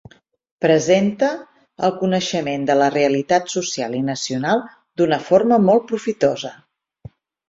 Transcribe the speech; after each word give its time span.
Presente 0.63 1.27
el 1.87 1.91
coneixement 1.99 2.65
de 2.69 2.75
la 2.79 2.87
realitat 2.95 3.53
social 3.55 3.97
i 3.97 3.99
nacional 4.07 4.63
d’una 5.03 5.21
forma 5.29 5.61
molt 5.67 5.87
profitosa. 5.93 6.51